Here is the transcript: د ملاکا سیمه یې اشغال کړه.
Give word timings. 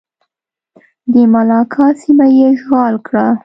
د 1.13 1.15
ملاکا 1.33 1.87
سیمه 2.01 2.27
یې 2.37 2.45
اشغال 2.53 2.95
کړه. 3.07 3.25